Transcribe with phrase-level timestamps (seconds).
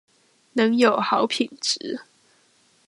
[0.53, 2.01] 能有好品質